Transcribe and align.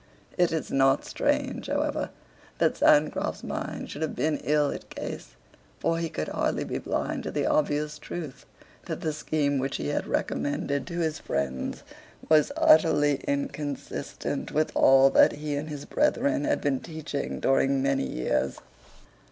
It 0.35 0.51
is 0.51 0.71
not 0.71 1.05
strange, 1.05 1.67
however, 1.67 2.09
that 2.57 2.75
Sancroft's 2.75 3.43
mind 3.43 3.91
should 3.91 4.01
have 4.01 4.15
been 4.15 4.37
ill 4.43 4.71
at 4.71 4.89
case; 4.89 5.35
for 5.79 5.99
he 5.99 6.09
could 6.09 6.27
hardly 6.29 6.63
be 6.63 6.79
blind 6.79 7.21
to 7.21 7.29
the 7.29 7.45
obvious 7.45 7.99
truth 7.99 8.47
that 8.87 9.01
the 9.01 9.13
scheme 9.13 9.59
which 9.59 9.77
he 9.77 9.89
had 9.89 10.07
recommended 10.07 10.87
to 10.87 11.01
his 11.01 11.19
friends 11.19 11.83
was 12.27 12.51
utterly 12.57 13.17
inconsistent 13.27 14.51
with 14.51 14.71
all 14.73 15.11
that 15.11 15.33
he 15.33 15.55
and 15.55 15.69
his 15.69 15.85
brethren 15.85 16.45
had 16.45 16.61
been 16.61 16.79
teaching 16.79 17.39
during 17.39 17.83
many 17.83 18.07
years. 18.07 18.57